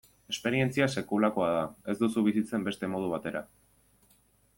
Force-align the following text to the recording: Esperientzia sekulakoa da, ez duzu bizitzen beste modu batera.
Esperientzia 0.33 0.87
sekulakoa 1.01 1.49
da, 1.57 1.61
ez 1.93 1.95
duzu 1.99 2.23
bizitzen 2.29 2.65
beste 2.69 2.91
modu 2.95 3.11
batera. 3.13 3.45